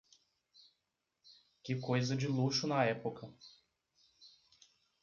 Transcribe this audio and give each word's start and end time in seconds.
Que 1.63 1.75
coisa 1.75 2.15
de 2.15 2.27
luxo 2.27 2.65
na 2.65 2.83
época 2.83 3.31